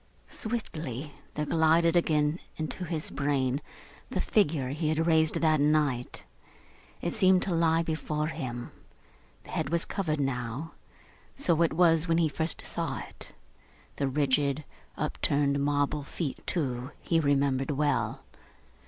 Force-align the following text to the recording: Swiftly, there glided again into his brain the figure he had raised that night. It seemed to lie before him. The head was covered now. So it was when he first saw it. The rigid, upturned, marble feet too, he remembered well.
Swiftly, 0.31 1.13
there 1.35 1.45
glided 1.45 1.95
again 1.95 2.39
into 2.57 2.85
his 2.85 3.11
brain 3.11 3.61
the 4.09 4.19
figure 4.19 4.69
he 4.69 4.89
had 4.89 5.05
raised 5.05 5.35
that 5.39 5.59
night. 5.59 6.23
It 7.03 7.13
seemed 7.13 7.43
to 7.43 7.53
lie 7.53 7.83
before 7.83 8.25
him. 8.25 8.71
The 9.43 9.51
head 9.51 9.69
was 9.69 9.85
covered 9.85 10.19
now. 10.19 10.71
So 11.35 11.61
it 11.61 11.73
was 11.73 12.07
when 12.07 12.17
he 12.17 12.29
first 12.29 12.65
saw 12.65 12.97
it. 12.97 13.35
The 13.97 14.07
rigid, 14.07 14.63
upturned, 14.97 15.59
marble 15.63 16.01
feet 16.01 16.47
too, 16.47 16.89
he 16.99 17.19
remembered 17.19 17.69
well. 17.69 18.21